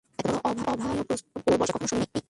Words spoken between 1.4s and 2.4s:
ওর বয়সে কখনো শোনে নি।